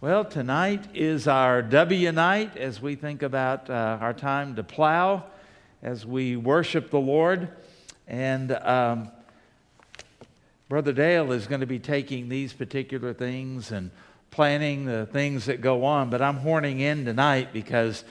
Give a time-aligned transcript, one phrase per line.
[0.00, 5.24] Well, tonight is our W night as we think about uh, our time to plow,
[5.82, 7.48] as we worship the Lord.
[8.06, 9.10] And um,
[10.68, 13.90] Brother Dale is going to be taking these particular things and
[14.30, 16.10] planning the things that go on.
[16.10, 18.04] But I'm horning in tonight because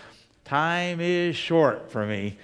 [0.44, 2.38] time is short for me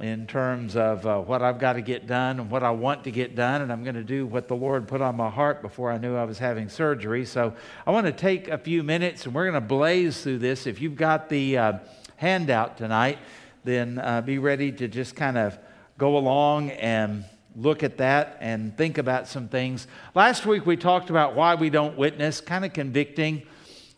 [0.00, 3.10] in terms of uh, what I've got to get done and what I want to
[3.10, 5.90] get done, and I'm going to do what the Lord put on my heart before
[5.90, 7.24] I knew I was having surgery.
[7.24, 7.54] So
[7.86, 10.66] I want to take a few minutes and we're going to blaze through this.
[10.66, 11.72] If you've got the uh,
[12.16, 13.18] handout tonight,
[13.64, 15.58] then uh, be ready to just kind of
[15.98, 17.24] go along and
[17.56, 19.86] look at that and think about some things.
[20.14, 23.42] Last week we talked about why we don't witness, kind of convicting.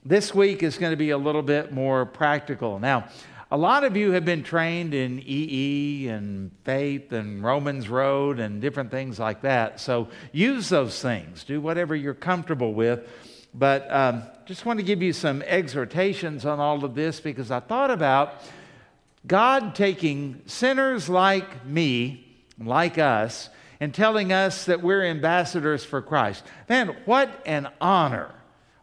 [0.05, 2.79] This week is going to be a little bit more practical.
[2.79, 3.09] Now,
[3.51, 8.61] a lot of you have been trained in EE and faith and Romans Road and
[8.61, 9.81] different things like that.
[9.81, 11.45] So use those things.
[11.45, 13.09] Do whatever you're comfortable with.
[13.55, 17.61] But um, just want to give you some exhortations on all of this because I
[17.61, 18.35] thought about
[19.27, 22.27] God taking sinners like me,
[22.59, 23.49] like us,
[23.81, 26.45] and telling us that we're ambassadors for Christ.
[26.69, 28.35] Man, what an honor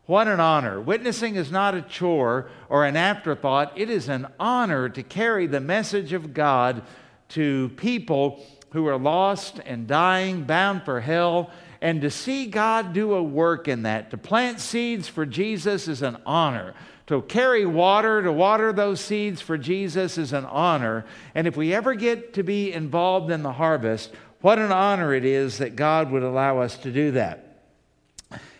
[0.05, 0.79] what an honor.
[0.79, 5.59] Witnessing is not a chore or an afterthought, it is an honor to carry the
[5.59, 6.83] message of God
[7.29, 11.49] to people who are lost and dying, bound for hell,
[11.81, 14.11] and to see God do a work in that.
[14.11, 16.73] To plant seeds for Jesus is an honor.
[17.07, 21.05] To carry water, to water those seeds for Jesus is an honor.
[21.35, 24.11] And if we ever get to be involved in the harvest,
[24.41, 27.44] what an honor it is that God would allow us to do that.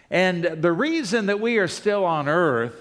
[0.09, 2.75] And the reason that we are still on earth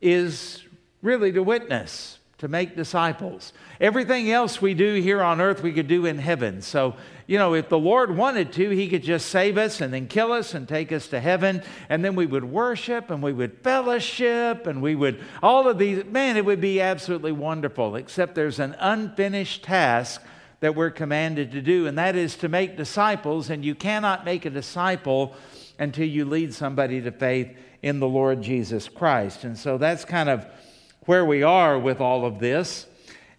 [0.00, 0.62] is
[1.02, 3.52] really to witness, to make disciples.
[3.80, 6.62] Everything else we do here on earth, we could do in heaven.
[6.62, 6.94] So,
[7.26, 10.32] you know, if the Lord wanted to, He could just save us and then kill
[10.32, 11.62] us and take us to heaven.
[11.88, 16.04] And then we would worship and we would fellowship and we would, all of these,
[16.04, 17.96] man, it would be absolutely wonderful.
[17.96, 20.22] Except there's an unfinished task
[20.60, 23.50] that we're commanded to do, and that is to make disciples.
[23.50, 25.34] And you cannot make a disciple
[25.78, 29.44] until you lead somebody to faith in the Lord Jesus Christ.
[29.44, 30.46] And so that's kind of
[31.06, 32.86] where we are with all of this.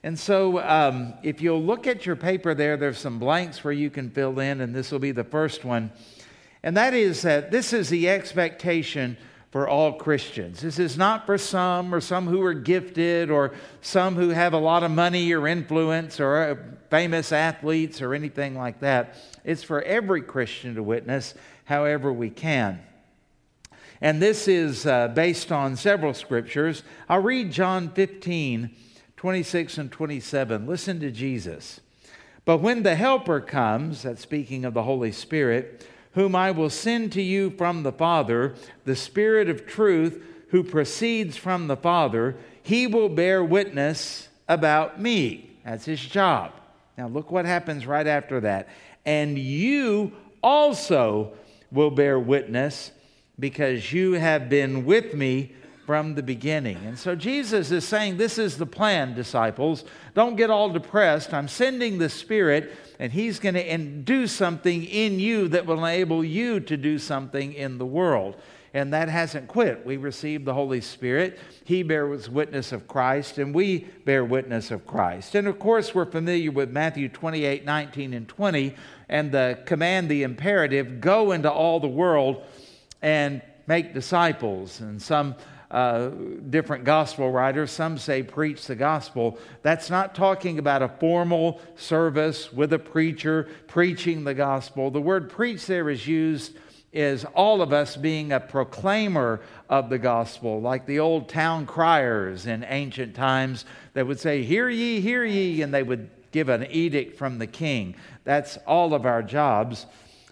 [0.03, 3.89] And so, um, if you'll look at your paper there, there's some blanks where you
[3.89, 5.91] can fill in, and this will be the first one.
[6.61, 9.17] And that is that this is the expectation
[9.49, 10.61] for all Christians.
[10.61, 14.57] This is not for some or some who are gifted or some who have a
[14.57, 16.55] lot of money or influence or uh,
[16.89, 19.15] famous athletes or anything like that.
[19.43, 22.79] It's for every Christian to witness however we can.
[24.01, 26.83] And this is uh, based on several scriptures.
[27.09, 28.69] I'll read John 15,
[29.15, 30.67] 26 and 27.
[30.67, 31.79] Listen to Jesus.
[32.43, 37.11] But when the Helper comes, that's speaking of the Holy Spirit, whom I will send
[37.13, 38.55] to you from the Father,
[38.85, 45.57] the Spirit of truth, who proceeds from the Father, he will bear witness about me.
[45.65, 46.51] That's his job.
[46.97, 48.69] Now, look what happens right after that.
[49.05, 51.33] And you also
[51.75, 52.91] will bear witness
[53.37, 55.51] because you have been with me
[55.85, 56.77] from the beginning.
[56.85, 59.83] And so Jesus is saying, This is the plan, disciples.
[60.15, 61.33] Don't get all depressed.
[61.33, 66.23] I'm sending the Spirit, and He's going to do something in you that will enable
[66.23, 68.35] you to do something in the world.
[68.75, 69.85] And that hasn't quit.
[69.85, 71.39] We received the Holy Spirit.
[71.63, 75.33] He bears witness of Christ, and we bear witness of Christ.
[75.33, 78.75] And of course, we're familiar with Matthew 28 19 and 20
[79.07, 82.43] and the command, the imperative go into all the world
[83.01, 84.81] and make disciples.
[84.81, 85.35] And some
[85.71, 86.09] uh,
[86.49, 89.39] different gospel writers, some say preach the gospel.
[89.61, 94.91] That's not talking about a formal service with a preacher preaching the gospel.
[94.91, 96.57] The word preach there is used
[96.95, 102.47] is all of us being a proclaimer of the gospel, like the old town criers
[102.47, 106.65] in ancient times that would say, Hear ye, hear ye, and they would give an
[106.71, 107.95] edict from the king.
[108.23, 109.85] That's all of our jobs.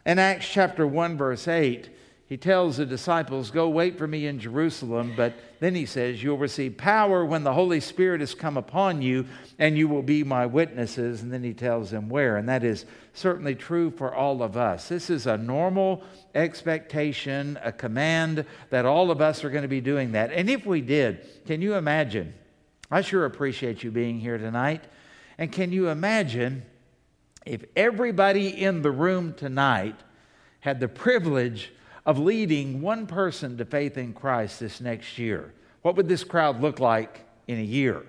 [0.06, 1.90] In Acts chapter 1, verse 8,
[2.34, 5.14] he tells the disciples, Go wait for me in Jerusalem.
[5.16, 9.28] But then he says, You'll receive power when the Holy Spirit has come upon you,
[9.60, 11.22] and you will be my witnesses.
[11.22, 12.38] And then he tells them where.
[12.38, 14.90] And that is certainly true for all of us.
[14.90, 16.02] This is a normal
[16.34, 20.32] expectation, a command that all of us are going to be doing that.
[20.32, 22.34] And if we did, can you imagine?
[22.90, 24.84] I sure appreciate you being here tonight.
[25.38, 26.64] And can you imagine
[27.46, 30.00] if everybody in the room tonight
[30.62, 31.72] had the privilege
[32.06, 35.54] of leading one person to faith in Christ this next year?
[35.82, 38.04] What would this crowd look like in a year?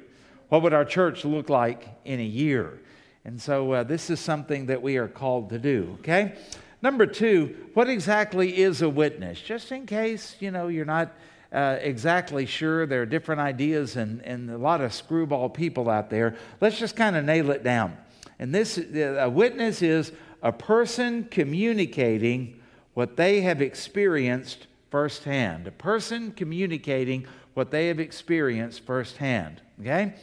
[0.48, 2.80] What would our church look like in a year?
[3.24, 6.34] And so uh, this is something that we are called to do, okay?
[6.82, 9.40] Number two, what exactly is a witness?
[9.40, 11.14] Just in case, you know, you're not
[11.50, 12.84] uh, exactly sure.
[12.84, 16.36] There are different ideas and, and a lot of screwball people out there.
[16.60, 17.96] Let's just kind of nail it down.
[18.38, 20.12] And this a witness is
[20.42, 22.60] a person communicating
[22.94, 25.66] what they have experienced firsthand.
[25.66, 29.60] A person communicating what they have experienced firsthand.
[29.80, 30.14] Okay?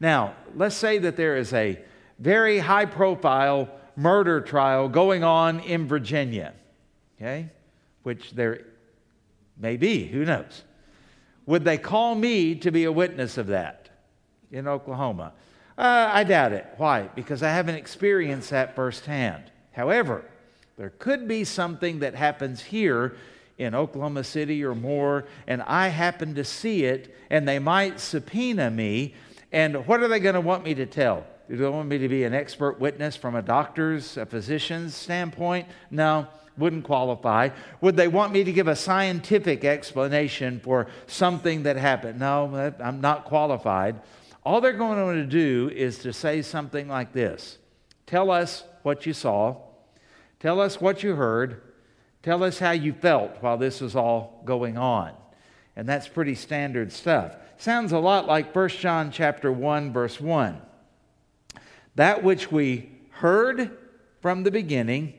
[0.00, 1.78] Now, let's say that there is a
[2.18, 6.54] very high profile murder trial going on in Virginia.
[7.16, 7.50] Okay?
[8.02, 8.62] Which there
[9.58, 10.62] may be, who knows?
[11.46, 13.90] Would they call me to be a witness of that
[14.50, 15.32] in Oklahoma?
[15.76, 16.66] Uh, I doubt it.
[16.76, 17.02] Why?
[17.14, 19.50] Because I haven't experienced that firsthand.
[19.72, 20.24] However,
[20.76, 23.16] there could be something that happens here
[23.58, 28.70] in Oklahoma City or more, and I happen to see it, and they might subpoena
[28.70, 29.14] me.
[29.52, 31.24] And what are they going to want me to tell?
[31.48, 35.68] Do they want me to be an expert witness from a doctor's, a physician's standpoint?
[35.90, 36.26] No
[36.56, 37.50] wouldn't qualify.
[37.80, 42.20] Would they want me to give a scientific explanation for something that happened?
[42.20, 44.00] No, I'm not qualified.
[44.44, 47.58] All they're going to do is to say something like this
[48.06, 49.56] Tell us what you saw,
[50.44, 51.62] tell us what you heard,
[52.22, 55.10] tell us how you felt while this was all going on.
[55.74, 57.34] And that's pretty standard stuff.
[57.56, 60.60] Sounds a lot like 1 John chapter 1 verse 1.
[61.94, 63.70] That which we heard
[64.20, 65.14] from the beginning,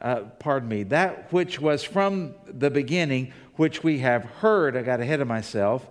[0.00, 5.00] uh, pardon me, that which was from the beginning, which we have heard, I got
[5.00, 5.86] ahead of myself,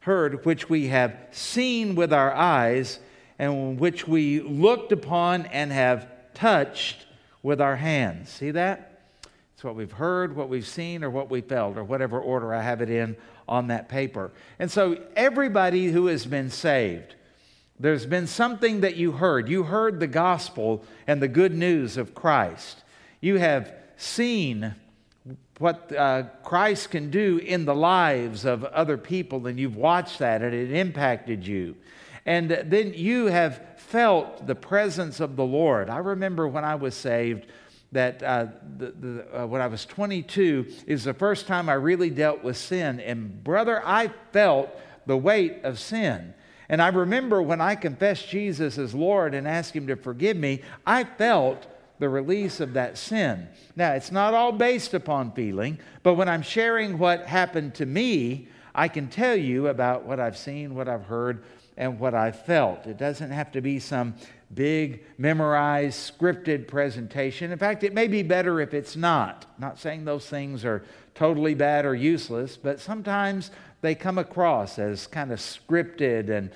[0.00, 2.98] heard, which we have seen with our eyes,
[3.38, 7.04] and which we looked upon and have touched
[7.44, 8.30] with our hands.
[8.30, 9.02] See that?
[9.54, 12.62] It's what we've heard, what we've seen, or what we felt, or whatever order I
[12.62, 14.32] have it in on that paper.
[14.58, 17.14] And so, everybody who has been saved,
[17.78, 19.48] there's been something that you heard.
[19.48, 22.82] You heard the gospel and the good news of Christ.
[23.20, 24.74] You have seen
[25.58, 30.42] what uh, Christ can do in the lives of other people, and you've watched that,
[30.42, 31.76] and it impacted you.
[32.26, 35.88] And then you have felt the presence of the Lord.
[35.88, 37.46] I remember when I was saved
[37.92, 38.46] that uh,
[38.76, 42.56] the, the, uh, when I was 22 is the first time I really dealt with
[42.56, 42.98] sin.
[42.98, 44.68] And brother, I felt
[45.06, 46.34] the weight of sin.
[46.68, 50.62] And I remember when I confessed Jesus as Lord and asked Him to forgive me,
[50.86, 51.66] I felt
[51.98, 53.46] the release of that sin.
[53.76, 58.48] Now, it's not all based upon feeling, but when I'm sharing what happened to me,
[58.74, 61.44] I can tell you about what I've seen, what I've heard,
[61.76, 62.86] and what I felt.
[62.86, 64.14] It doesn't have to be some
[64.54, 67.50] big, memorized, scripted presentation.
[67.50, 69.46] In fact, it may be better if it's not.
[69.56, 70.84] I'm not saying those things are
[71.14, 73.50] totally bad or useless, but sometimes
[73.80, 76.50] they come across as kind of scripted and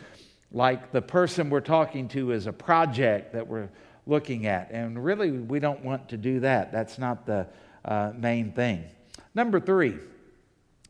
[0.50, 3.68] like the person we're talking to is a project that we're
[4.06, 4.70] looking at.
[4.70, 6.72] And really, we don't want to do that.
[6.72, 7.46] That's not the
[7.84, 8.84] uh, main thing.
[9.34, 9.98] Number three,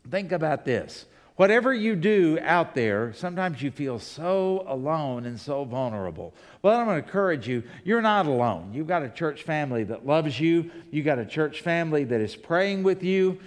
[0.09, 1.07] think about this.
[1.39, 6.35] Whatever you do out there, sometimes you feel so alone and so vulnerable.
[6.63, 8.73] Well, I'm going to encourage you, you're not alone.
[8.75, 12.35] You've got a church family that loves you, you've got a church family that is
[12.35, 13.39] praying with you.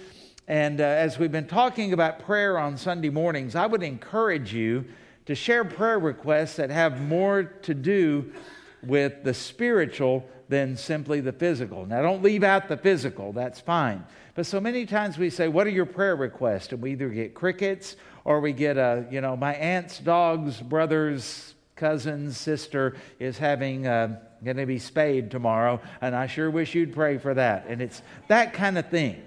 [0.48, 4.86] And uh, as we've been talking about prayer on Sunday mornings, I would encourage you
[5.26, 8.32] to share prayer requests that have more to do
[8.82, 11.86] with the spiritual than simply the physical.
[11.86, 14.04] Now, don't leave out the physical, that's fine.
[14.34, 16.72] But so many times we say, What are your prayer requests?
[16.72, 21.54] And we either get crickets or we get a, you know, my aunt's dog's brother's
[21.76, 26.92] cousin's sister is having, uh, going to be spayed tomorrow, and I sure wish you'd
[26.92, 27.66] pray for that.
[27.68, 29.22] And it's that kind of thing.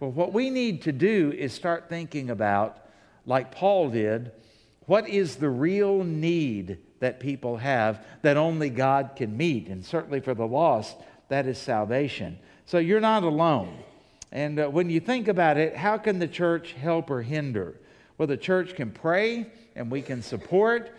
[0.00, 2.78] Well, what we need to do is start thinking about,
[3.26, 4.32] like Paul did,
[4.86, 9.66] what is the real need that people have that only God can meet.
[9.66, 10.96] And certainly for the lost,
[11.30, 12.38] that is salvation.
[12.64, 13.76] So you're not alone.
[14.30, 17.74] And uh, when you think about it, how can the church help or hinder?
[18.18, 20.92] Well, the church can pray and we can support.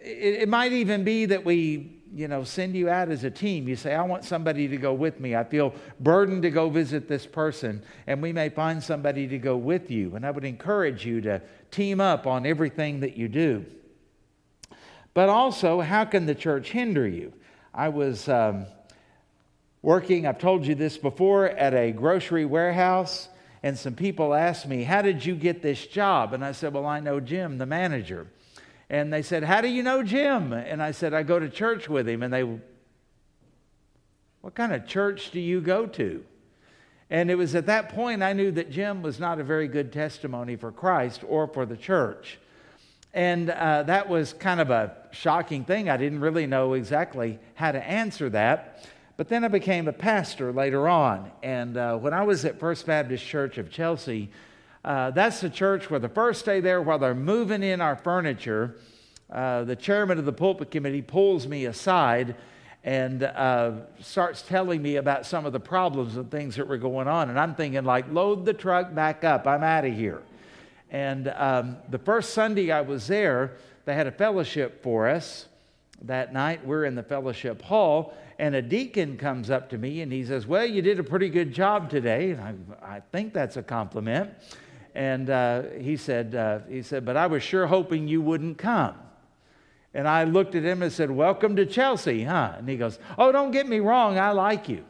[0.00, 3.68] It, it might even be that we you know, send you out as a team.
[3.68, 5.36] You say, I want somebody to go with me.
[5.36, 7.82] I feel burdened to go visit this person.
[8.06, 10.16] And we may find somebody to go with you.
[10.16, 13.66] And I would encourage you to team up on everything that you do.
[15.14, 17.32] But also, how can the church hinder you?
[17.74, 18.66] I was um,
[19.82, 23.28] working, I've told you this before, at a grocery warehouse,
[23.62, 26.32] and some people asked me, How did you get this job?
[26.32, 28.26] And I said, Well, I know Jim, the manager.
[28.90, 30.52] And they said, How do you know Jim?
[30.52, 32.22] And I said, I go to church with him.
[32.22, 32.42] And they,
[34.40, 36.24] What kind of church do you go to?
[37.08, 39.92] And it was at that point I knew that Jim was not a very good
[39.92, 42.38] testimony for Christ or for the church.
[43.14, 45.88] And uh, that was kind of a shocking thing.
[45.88, 48.88] I didn't really know exactly how to answer that.
[49.16, 51.30] But then I became a pastor later on.
[51.42, 54.30] And uh, when I was at First Baptist Church of Chelsea,
[54.84, 58.74] Uh, that's the church where the first day there, while they're moving in our furniture,
[59.30, 62.34] uh, the chairman of the pulpit committee pulls me aside
[62.82, 67.06] and uh, starts telling me about some of the problems and things that were going
[67.06, 67.30] on.
[67.30, 69.46] And I'm thinking, like, load the truck back up.
[69.46, 70.20] I'm out of here.
[70.92, 73.56] And um, the first Sunday I was there,
[73.86, 75.46] they had a fellowship for us
[76.02, 76.64] that night.
[76.66, 80.46] We're in the fellowship hall, and a deacon comes up to me and he says,
[80.46, 82.32] Well, you did a pretty good job today.
[82.32, 84.30] And I, I think that's a compliment.
[84.94, 88.94] And uh, he, said, uh, he said, But I was sure hoping you wouldn't come.
[89.94, 92.56] And I looked at him and said, Welcome to Chelsea, huh?
[92.58, 94.84] And he goes, Oh, don't get me wrong, I like you.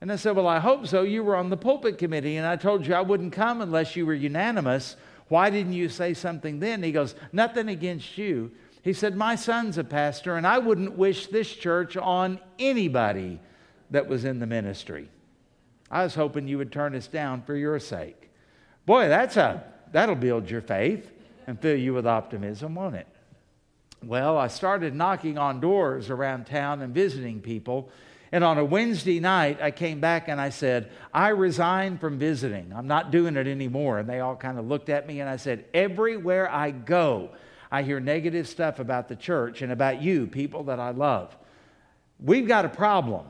[0.00, 1.02] And I said, Well, I hope so.
[1.02, 4.04] You were on the pulpit committee, and I told you I wouldn't come unless you
[4.04, 4.96] were unanimous.
[5.34, 6.84] Why didn't you say something then?
[6.84, 8.52] He goes, Nothing against you.
[8.82, 13.40] He said, My son's a pastor, and I wouldn't wish this church on anybody
[13.90, 15.08] that was in the ministry.
[15.90, 18.30] I was hoping you would turn us down for your sake.
[18.86, 21.10] Boy, that's a, that'll build your faith
[21.48, 23.08] and fill you with optimism, won't it?
[24.04, 27.90] Well, I started knocking on doors around town and visiting people.
[28.34, 32.72] And on a Wednesday night, I came back and I said, I resign from visiting.
[32.74, 34.00] I'm not doing it anymore.
[34.00, 37.30] And they all kind of looked at me and I said, Everywhere I go,
[37.70, 41.36] I hear negative stuff about the church and about you, people that I love.
[42.18, 43.24] We've got a problem.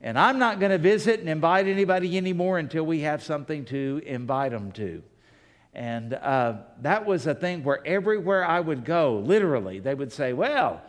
[0.00, 4.02] And I'm not going to visit and invite anybody anymore until we have something to
[4.04, 5.00] invite them to.
[5.74, 10.32] And uh, that was a thing where everywhere I would go, literally, they would say,
[10.32, 10.82] Well,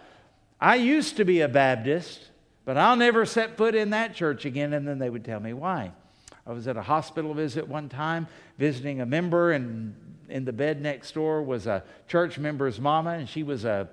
[0.60, 2.31] I used to be a Baptist,
[2.66, 4.74] but I'll never set foot in that church again.
[4.74, 5.92] And then they would tell me why.
[6.46, 8.28] I was at a hospital visit one time,
[8.58, 9.96] visiting a member, and
[10.30, 13.90] in the bed next door was a church member's mama, and she was a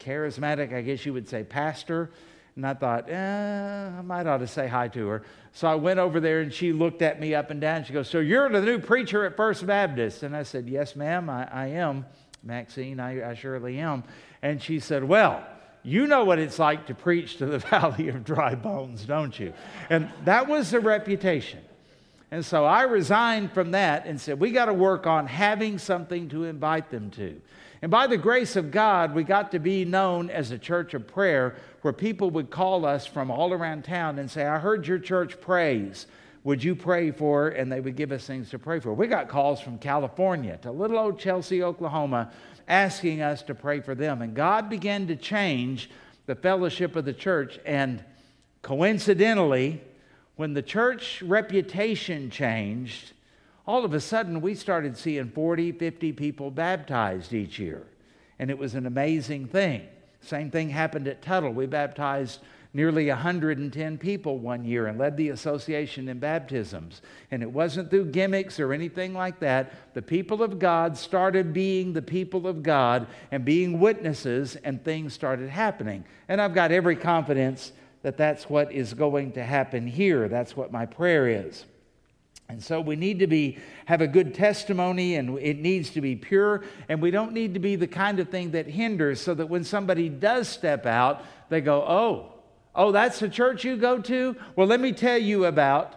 [0.00, 2.10] charismatic, I guess you would say, pastor.
[2.56, 5.22] And I thought, eh, I might ought to say hi to her.
[5.52, 7.84] So I went over there and she looked at me up and down.
[7.84, 10.22] She goes, So you're the new preacher at First Baptist?
[10.22, 12.06] And I said, Yes, ma'am, I, I am.
[12.42, 14.04] Maxine, I, I surely am.
[14.40, 15.46] And she said, Well,
[15.86, 19.52] you know what it's like to preach to the valley of dry bones, don't you?
[19.88, 21.60] And that was the reputation.
[22.32, 26.28] And so I resigned from that and said, We got to work on having something
[26.30, 27.40] to invite them to.
[27.82, 31.06] And by the grace of God, we got to be known as a church of
[31.06, 34.98] prayer where people would call us from all around town and say, I heard your
[34.98, 36.08] church prays.
[36.46, 37.48] Would you pray for?
[37.48, 38.94] And they would give us things to pray for.
[38.94, 42.30] We got calls from California to little old Chelsea, Oklahoma,
[42.68, 44.22] asking us to pray for them.
[44.22, 45.90] And God began to change
[46.26, 47.58] the fellowship of the church.
[47.66, 48.04] And
[48.62, 49.80] coincidentally,
[50.36, 53.12] when the church reputation changed,
[53.66, 57.82] all of a sudden we started seeing 40, 50 people baptized each year.
[58.38, 59.82] And it was an amazing thing.
[60.20, 61.50] Same thing happened at Tuttle.
[61.50, 62.38] We baptized
[62.76, 67.00] nearly 110 people one year and led the association in baptisms.
[67.30, 69.94] And it wasn't through gimmicks or anything like that.
[69.94, 75.14] The people of God started being the people of God and being witnesses, and things
[75.14, 76.04] started happening.
[76.28, 80.28] And I've got every confidence that that's what is going to happen here.
[80.28, 81.64] That's what my prayer is.
[82.50, 86.14] And so we need to be have a good testimony and it needs to be
[86.14, 89.46] pure and we don't need to be the kind of thing that hinders so that
[89.46, 92.35] when somebody does step out they go, "Oh,
[92.76, 94.36] oh that's the church you go to?
[94.54, 95.94] Well, let me tell you about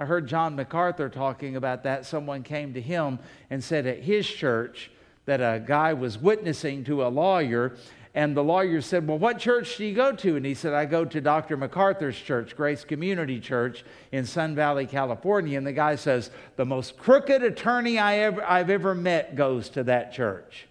[0.00, 2.06] I heard John MacArthur talking about that.
[2.06, 3.18] Someone came to him
[3.50, 4.92] and said at his church
[5.26, 7.74] that a guy was witnessing to a lawyer
[8.14, 10.36] and the lawyer said, Well, what church do you go to?
[10.36, 11.56] And he said, I go to Dr.
[11.56, 15.58] MacArthur's church, Grace Community Church in Sun Valley, California.
[15.58, 19.84] And the guy says, The most crooked attorney I ever, I've ever met goes to
[19.84, 20.66] that church.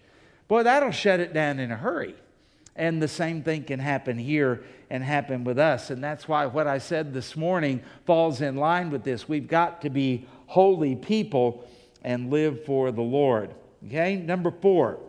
[0.47, 2.15] Boy, that'll shut it down in a hurry.
[2.77, 5.89] And the same thing can happen here and happen with us.
[5.89, 9.27] And that's why what I said this morning falls in line with this.
[9.27, 11.67] We've got to be holy people
[12.03, 13.53] and live for the Lord.
[13.85, 14.99] Okay, number four.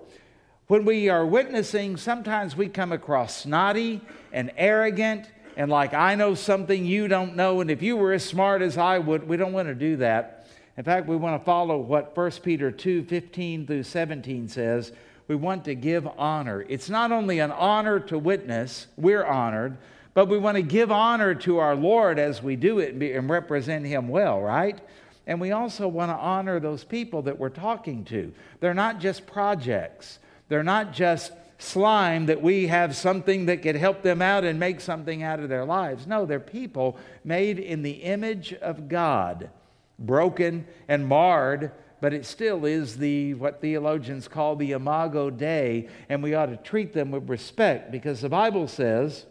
[0.66, 4.00] When we are witnessing, sometimes we come across snotty
[4.32, 8.24] and arrogant and like, I know something you don't know, and if you were as
[8.24, 10.46] smart as I would, we don't want to do that.
[10.76, 14.92] In fact, we want to follow what 1 Peter 2 15 through 17 says.
[15.28, 16.64] We want to give honor.
[16.68, 19.76] It's not only an honor to witness, we're honored,
[20.14, 23.86] but we want to give honor to our Lord as we do it and represent
[23.86, 24.80] Him well, right?
[25.26, 28.32] And we also want to honor those people that we're talking to.
[28.60, 30.18] They're not just projects.
[30.48, 34.80] They're not just slime that we have something that could help them out and make
[34.80, 36.06] something out of their lives.
[36.06, 39.50] No, they're people made in the image of God,
[39.98, 46.22] broken and marred, but it still is the what theologians call the imago Dei, and
[46.22, 49.26] we ought to treat them with respect because the Bible says,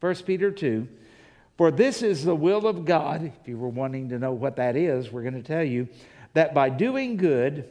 [0.00, 0.88] 1 Peter 2,
[1.56, 3.32] for this is the will of God.
[3.40, 5.88] If you were wanting to know what that is, we're going to tell you
[6.32, 7.68] that by doing good,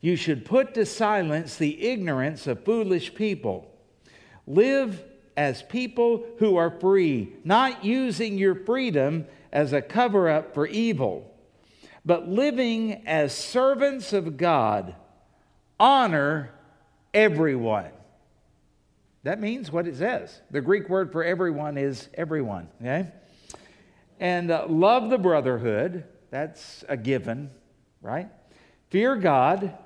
[0.00, 3.70] you should put to silence the ignorance of foolish people.
[4.46, 5.02] Live
[5.36, 11.33] as people who are free, not using your freedom as a cover up for evil,
[12.04, 14.94] but living as servants of God.
[15.80, 16.50] Honor
[17.12, 17.90] everyone.
[19.22, 20.40] That means what it says.
[20.50, 23.08] The Greek word for everyone is everyone, okay?
[24.20, 26.04] And uh, love the brotherhood.
[26.30, 27.50] That's a given,
[28.02, 28.28] right?
[28.90, 29.76] Fear God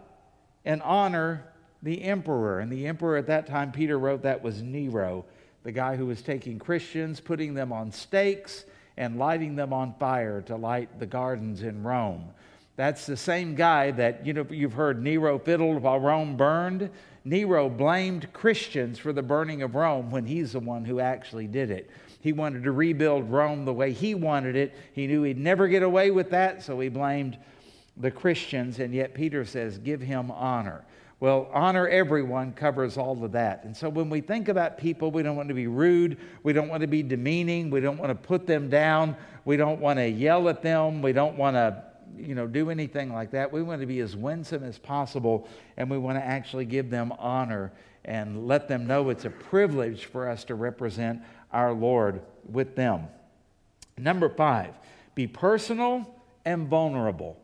[0.65, 1.45] and honor
[1.83, 2.59] the emperor.
[2.59, 5.25] And the emperor at that time, Peter wrote that was Nero,
[5.63, 8.65] the guy who was taking Christians, putting them on stakes,
[8.99, 12.29] and lighting them on fire to light the gardens in Rome.
[12.77, 16.91] That's the same guy that, you know, you've heard Nero fiddled while Rome burned.
[17.25, 21.71] Nero blamed Christians for the burning of Rome when he's the one who actually did
[21.71, 21.89] it.
[22.21, 24.75] He wanted to rebuild Rome the way he wanted it.
[24.93, 27.39] He knew he'd never get away with that, so he blamed
[27.97, 30.85] the Christians, and yet Peter says, give him honor.
[31.21, 33.65] Well, honor everyone covers all of that.
[33.65, 36.17] And so when we think about people, we don't want to be rude.
[36.45, 37.71] We don't want to be demeaning.
[37.71, 39.17] We don't want to put them down.
[39.45, 41.03] We don't want to yell at them.
[41.03, 41.83] We don't want to,
[42.17, 43.53] you know, do anything like that.
[43.53, 47.13] We want to be as winsome as possible, and we want to actually give them
[47.19, 47.73] honor
[48.05, 51.21] and let them know it's a privilege for us to represent
[51.53, 53.09] our Lord with them.
[53.97, 54.75] Number five,
[55.17, 57.37] be personal and vulnerable.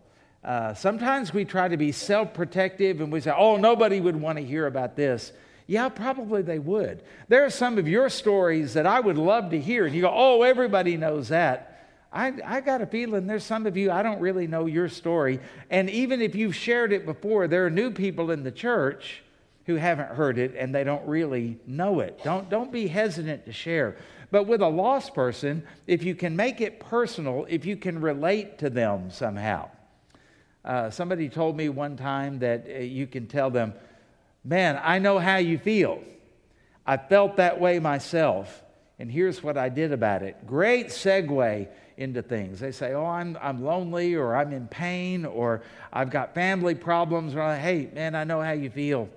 [0.45, 4.39] Uh, sometimes we try to be self protective and we say, oh, nobody would want
[4.39, 5.33] to hear about this.
[5.67, 7.03] Yeah, probably they would.
[7.29, 10.13] There are some of your stories that I would love to hear, and you go,
[10.15, 11.71] oh, everybody knows that.
[12.13, 15.41] I, I got a feeling there's some of you, I don't really know your story.
[15.69, 19.23] And even if you've shared it before, there are new people in the church
[19.67, 22.23] who haven't heard it and they don't really know it.
[22.23, 23.97] Don't, don't be hesitant to share.
[24.31, 28.59] But with a lost person, if you can make it personal, if you can relate
[28.59, 29.71] to them somehow,
[30.64, 33.75] uh, somebody told me one time that uh, you can tell them,
[34.47, 36.02] Man, I know how you feel.
[36.87, 38.62] I felt that way myself,
[38.98, 40.46] and here's what I did about it.
[40.46, 42.61] Great segue into things.
[42.61, 47.35] They say, Oh, I'm, I'm lonely, or I'm in pain, or I've got family problems.
[47.35, 49.09] Or, hey, man, I know how you feel.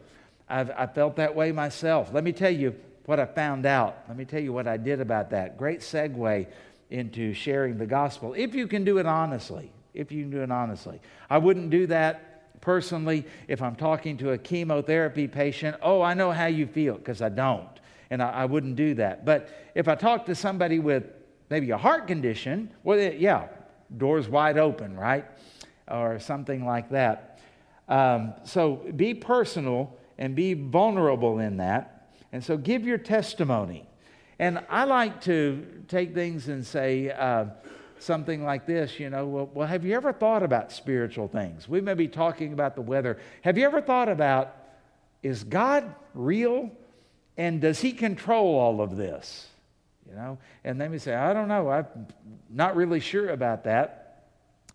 [0.49, 2.13] I've, I felt that way myself.
[2.13, 2.73] Let me tell you
[3.05, 4.03] what I found out.
[4.07, 5.57] Let me tell you what I did about that.
[5.57, 6.47] Great segue
[6.89, 10.51] into sharing the gospel, if you can do it honestly if you can do it
[10.51, 11.01] honestly.
[11.29, 15.77] I wouldn't do that personally if I'm talking to a chemotherapy patient.
[15.81, 17.67] Oh, I know how you feel, because I don't.
[18.09, 19.25] And I, I, wouldn't do that.
[19.25, 21.03] But if I talk to somebody with
[21.49, 23.47] maybe a heart condition, well, yeah,
[23.97, 25.25] doors wide open, right?
[25.89, 27.39] Or something like that.
[27.89, 32.09] Um, so be personal and be vulnerable in that.
[32.31, 33.87] And so give your testimony.
[34.39, 37.45] And I like to take things and say, uh,
[37.99, 41.67] something like this, you know, well, well, have you ever thought about spiritual things?
[41.67, 43.17] We may be talking about the weather.
[43.41, 44.55] Have you ever thought about,
[45.23, 46.71] is God real?
[47.37, 49.47] And does he control all of this?
[50.09, 51.85] You know, and then we say, I don't know, I'm
[52.49, 54.25] not really sure about that.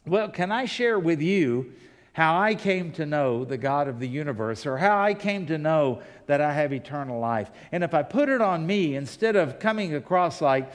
[0.07, 1.73] Well, can I share with you
[2.13, 5.57] how I came to know the God of the universe or how I came to
[5.57, 7.51] know that I have eternal life?
[7.71, 10.71] And if I put it on me, instead of coming across like,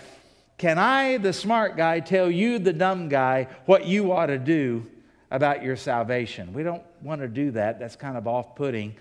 [0.57, 4.87] can I, the smart guy, tell you, the dumb guy, what you ought to do
[5.29, 6.51] about your salvation?
[6.51, 7.79] We don't want to do that.
[7.79, 8.95] That's kind of off putting.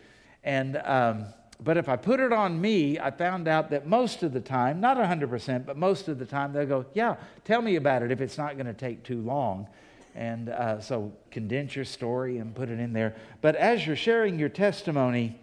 [0.44, 1.24] And, um,
[1.58, 4.80] but if I put it on me, I found out that most of the time,
[4.80, 8.20] not 100%, but most of the time, they'll go, Yeah, tell me about it if
[8.20, 9.66] it's not going to take too long.
[10.14, 13.16] And uh, so condense your story and put it in there.
[13.40, 15.38] But as you're sharing your testimony,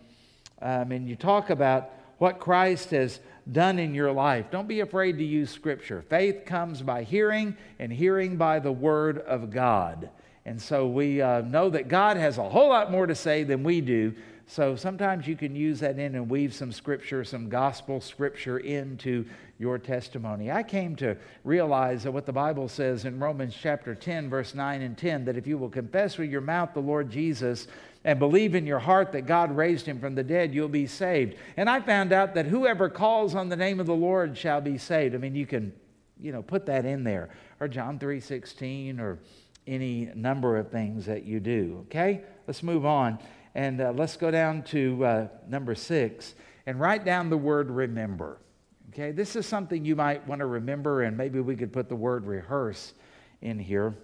[0.62, 3.20] um, and you talk about what Christ has
[3.52, 4.50] done in your life.
[4.52, 6.02] Don't be afraid to use Scripture.
[6.02, 10.10] Faith comes by hearing, and hearing by the Word of God.
[10.46, 13.64] And so we uh, know that God has a whole lot more to say than
[13.64, 14.14] we do.
[14.46, 19.26] So sometimes you can use that in and weave some scripture, some gospel scripture into
[19.58, 20.52] your testimony.
[20.52, 24.82] I came to realize that what the Bible says in Romans chapter 10, verse 9
[24.82, 27.68] and 10, that if you will confess with your mouth the Lord Jesus
[28.04, 31.36] and believe in your heart that God raised him from the dead, you'll be saved.
[31.56, 34.78] And I found out that whoever calls on the name of the Lord shall be
[34.78, 35.16] saved.
[35.16, 35.72] I mean, you can,
[36.20, 37.30] you know, put that in there.
[37.62, 39.20] Or John 3:16 or
[39.66, 41.86] any number of things that you do.
[41.88, 42.22] Okay?
[42.46, 43.20] Let's move on.
[43.56, 46.34] And uh, let's go down to uh, number six
[46.66, 48.40] and write down the word remember.
[48.90, 49.12] Okay?
[49.12, 52.26] This is something you might want to remember, and maybe we could put the word
[52.26, 52.94] rehearse
[53.42, 53.96] in here.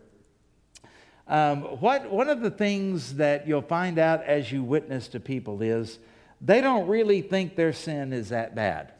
[1.27, 5.61] Um, what, one of the things that you'll find out as you witness to people
[5.61, 5.99] is
[6.41, 8.93] they don't really think their sin is that bad.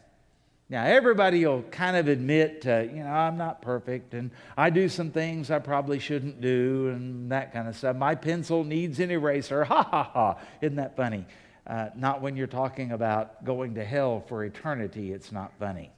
[0.71, 5.09] Now, everybody will kind of admit, you know, I'm not perfect and I do some
[5.09, 7.95] things I probably shouldn't do and that kind of stuff.
[7.95, 9.63] My pencil needs an eraser.
[9.69, 10.37] Ha ha ha.
[10.61, 11.25] Isn't that funny?
[11.65, 15.91] Uh, not when you're talking about going to hell for eternity, it's not funny.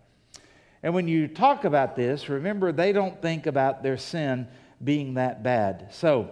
[0.83, 4.47] And when you talk about this, remember they don't think about their sin
[4.83, 5.87] being that bad.
[5.91, 6.31] So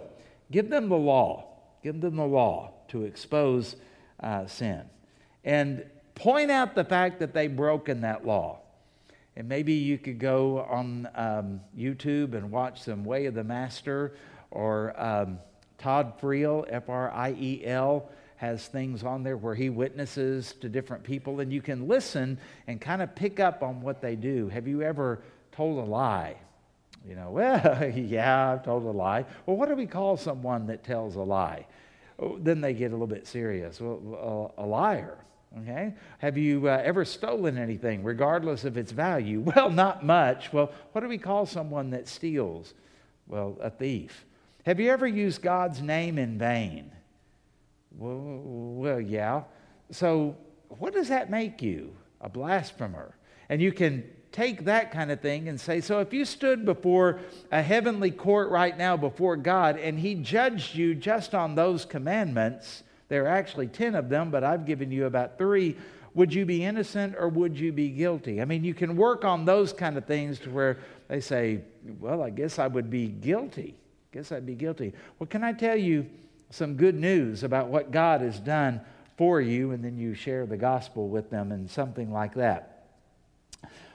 [0.50, 1.46] give them the law.
[1.82, 3.76] Give them the law to expose
[4.22, 4.82] uh, sin.
[5.44, 5.84] And
[6.20, 8.58] point out the fact that they've broken that law.
[9.36, 14.12] And maybe you could go on um, YouTube and watch some Way of the Master
[14.50, 15.38] or um,
[15.78, 20.68] Todd Friel, F R I E L, has things on there where he witnesses to
[20.68, 24.48] different people, and you can listen and kind of pick up on what they do.
[24.50, 26.36] Have you ever told a lie?
[27.08, 29.24] You know, well, yeah, I've told a lie.
[29.46, 31.66] Well, what do we call someone that tells a lie?
[32.18, 33.80] Oh, then they get a little bit serious.
[33.80, 35.16] Well, a, a liar.
[35.58, 35.94] Okay?
[36.18, 39.40] Have you uh, ever stolen anything, regardless of its value?
[39.54, 40.52] Well, not much.
[40.52, 42.74] Well, what do we call someone that steals?
[43.26, 44.24] Well, a thief.
[44.64, 46.92] Have you ever used God's name in vain?
[47.96, 49.42] Well, well, yeah.
[49.90, 50.36] So,
[50.68, 51.96] what does that make you?
[52.20, 53.16] A blasphemer.
[53.48, 57.20] And you can take that kind of thing and say, so if you stood before
[57.50, 62.84] a heavenly court right now before God and He judged you just on those commandments,
[63.10, 65.76] there are actually 10 of them, but I've given you about three.
[66.14, 68.40] Would you be innocent or would you be guilty?
[68.40, 71.60] I mean, you can work on those kind of things to where they say,
[71.98, 73.74] well, I guess I would be guilty.
[73.76, 74.92] I Guess I'd be guilty.
[75.18, 76.06] Well, can I tell you
[76.50, 78.80] some good news about what God has done
[79.16, 79.72] for you?
[79.72, 82.79] And then you share the gospel with them and something like that.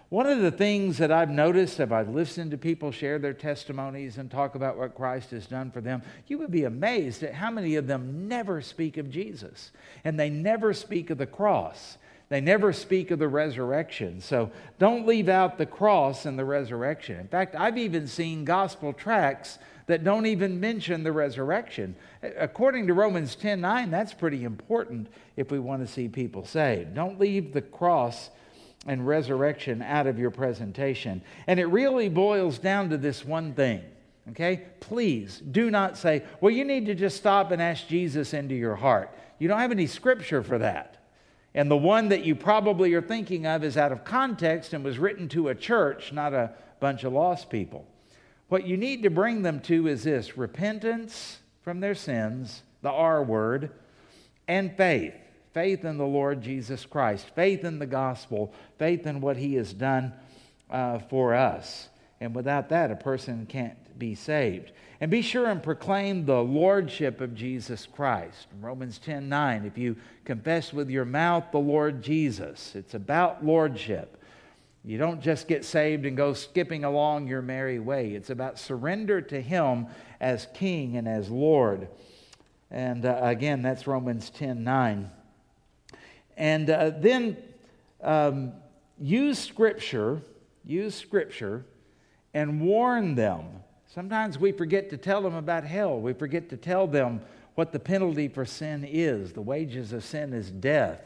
[0.10, 4.18] One of the things that I've noticed if I've listened to people share their testimonies
[4.18, 7.50] and talk about what Christ has done for them, you would be amazed at how
[7.50, 9.72] many of them never speak of Jesus
[10.04, 11.98] and they never speak of the cross.
[12.30, 14.22] They never speak of the resurrection.
[14.22, 17.20] So don't leave out the cross and the resurrection.
[17.20, 21.96] In fact, I've even seen gospel tracts that don't even mention the resurrection.
[22.38, 26.96] According to Romans 10 9, that's pretty important if we want to see people saved.
[26.96, 28.30] Don't leave the cross
[28.86, 31.22] and resurrection out of your presentation.
[31.48, 33.84] And it really boils down to this one thing.
[34.32, 34.64] Okay?
[34.80, 38.76] Please do not say, well, you need to just stop and ask Jesus into your
[38.76, 39.12] heart.
[39.40, 40.98] You don't have any scripture for that.
[41.54, 45.00] And the one that you probably are thinking of is out of context and was
[45.00, 47.88] written to a church, not a bunch of lost people.
[48.50, 53.24] What you need to bring them to is this repentance from their sins, the R
[53.24, 53.72] word,
[54.48, 55.16] and faith
[55.56, 59.72] faith in the Lord Jesus Christ, faith in the gospel, faith in what he has
[59.72, 60.12] done
[60.70, 61.88] uh, for us.
[62.20, 64.74] And without that, a person can't be saved.
[65.00, 68.48] And be sure and proclaim the lordship of Jesus Christ.
[68.60, 74.22] Romans 10 9, if you confess with your mouth the Lord Jesus, it's about lordship.
[74.84, 78.10] You don't just get saved and go skipping along your merry way.
[78.12, 79.88] It's about surrender to Him
[80.20, 81.88] as King and as Lord.
[82.70, 85.12] And uh, again, that's Romans 10 9.
[86.38, 87.38] And uh, then
[88.02, 88.54] um,
[89.00, 90.22] use Scripture,
[90.66, 91.66] use Scripture,
[92.34, 93.46] and warn them.
[93.88, 96.00] Sometimes we forget to tell them about hell.
[96.00, 97.22] We forget to tell them
[97.56, 99.32] what the penalty for sin is.
[99.32, 101.00] The wages of sin is death.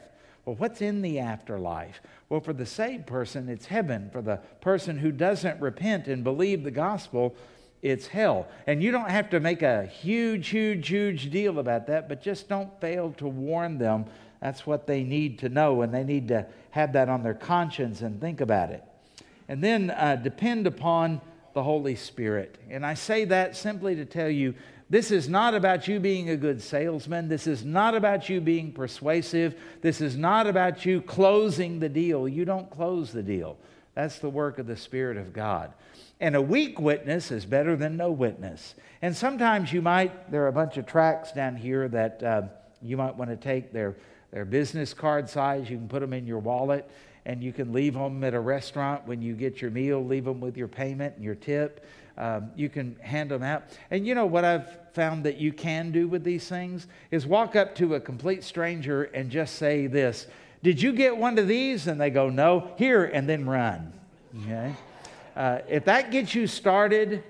[0.44, 2.00] Well, what's in the afterlife?
[2.28, 4.10] Well, for the saved person, it's heaven.
[4.12, 7.36] For the person who doesn't repent and believe the gospel,
[7.82, 8.48] it's hell.
[8.66, 12.48] And you don't have to make a huge, huge, huge deal about that, but just
[12.48, 14.06] don't fail to warn them
[14.40, 18.00] that's what they need to know, and they need to have that on their conscience
[18.00, 18.82] and think about it.
[19.48, 21.20] And then uh, depend upon
[21.52, 22.56] the Holy Spirit.
[22.70, 24.54] And I say that simply to tell you
[24.88, 27.28] this is not about you being a good salesman.
[27.28, 29.54] This is not about you being persuasive.
[29.82, 32.26] This is not about you closing the deal.
[32.26, 33.56] You don't close the deal.
[33.94, 35.72] That's the work of the Spirit of God.
[36.18, 38.74] And a weak witness is better than no witness.
[39.00, 42.42] And sometimes you might, there are a bunch of tracts down here that uh,
[42.82, 43.72] you might want to take.
[43.72, 43.96] They're
[44.30, 45.68] they're business card size.
[45.68, 46.88] You can put them in your wallet
[47.26, 50.40] and you can leave them at a restaurant when you get your meal, leave them
[50.40, 51.84] with your payment and your tip.
[52.16, 53.64] Um, you can hand them out.
[53.90, 57.56] And you know what I've found that you can do with these things is walk
[57.56, 60.26] up to a complete stranger and just say this
[60.62, 61.86] Did you get one of these?
[61.86, 62.72] And they go, No.
[62.76, 63.92] Here, and then run.
[64.42, 64.74] Okay?
[65.36, 67.22] Uh, if that gets you started,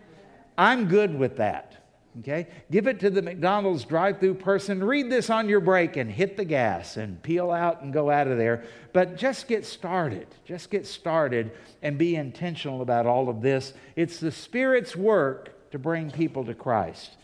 [0.57, 1.80] I'm good with that.
[2.19, 2.49] Okay?
[2.71, 4.83] Give it to the McDonald's drive through person.
[4.83, 8.27] Read this on your break and hit the gas and peel out and go out
[8.27, 8.65] of there.
[8.93, 10.27] But just get started.
[10.45, 13.75] Just get started and be intentional about all of this.
[13.95, 17.17] It's the Spirit's work to bring people to Christ.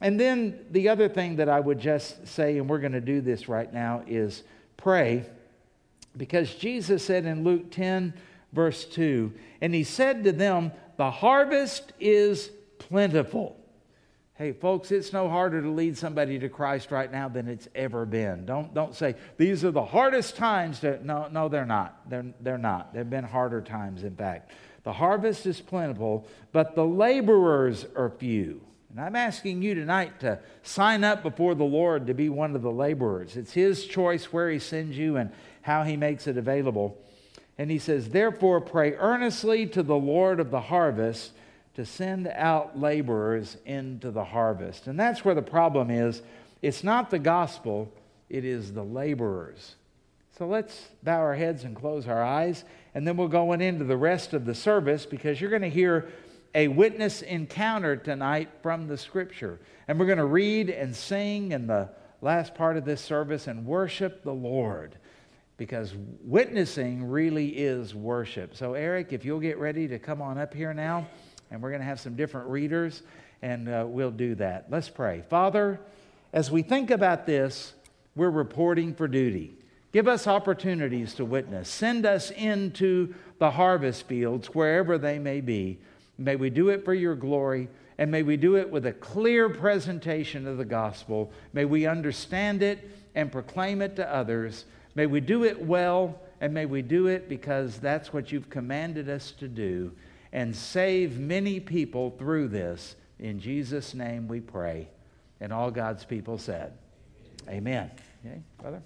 [0.00, 3.20] And then the other thing that I would just say, and we're going to do
[3.20, 4.42] this right now, is
[4.76, 5.24] pray
[6.16, 8.14] Because Jesus said in Luke 10,
[8.52, 13.56] verse 2, and he said to them, The harvest is plentiful.
[14.36, 18.04] Hey, folks, it's no harder to lead somebody to Christ right now than it's ever
[18.04, 18.44] been.
[18.44, 20.80] Don't, don't say, these are the hardest times.
[20.80, 22.10] To, no, no, they're not.
[22.10, 22.92] They're, they're not.
[22.92, 24.50] There have been harder times, in fact.
[24.82, 28.60] The harvest is plentiful, but the laborers are few.
[28.90, 32.62] And I'm asking you tonight to sign up before the Lord to be one of
[32.62, 33.36] the laborers.
[33.36, 35.30] It's His choice where He sends you and
[35.62, 37.00] how He makes it available.
[37.56, 41.30] And He says, Therefore, pray earnestly to the Lord of the harvest
[41.74, 44.86] to send out laborers into the harvest.
[44.86, 46.22] And that's where the problem is.
[46.62, 47.92] It's not the gospel,
[48.30, 49.74] it is the laborers.
[50.38, 53.96] So let's bow our heads and close our eyes, and then we're going into the
[53.96, 56.08] rest of the service because you're going to hear
[56.54, 59.60] a witness encounter tonight from the scripture.
[59.86, 61.88] And we're going to read and sing in the
[62.20, 64.96] last part of this service and worship the Lord
[65.56, 68.56] because witnessing really is worship.
[68.56, 71.06] So, Eric, if you'll get ready to come on up here now
[71.54, 73.02] and we're going to have some different readers,
[73.40, 74.66] and uh, we'll do that.
[74.70, 75.22] Let's pray.
[75.30, 75.78] Father,
[76.32, 77.74] as we think about this,
[78.16, 79.54] we're reporting for duty.
[79.92, 81.68] Give us opportunities to witness.
[81.68, 85.78] Send us into the harvest fields, wherever they may be.
[86.18, 89.48] May we do it for your glory, and may we do it with a clear
[89.48, 91.30] presentation of the gospel.
[91.52, 94.64] May we understand it and proclaim it to others.
[94.96, 99.08] May we do it well, and may we do it because that's what you've commanded
[99.08, 99.92] us to do
[100.34, 102.96] and save many people through this.
[103.20, 104.88] In Jesus' name we pray.
[105.40, 106.76] And all God's people said,
[107.48, 107.90] Amen.
[108.26, 108.82] Okay, brother?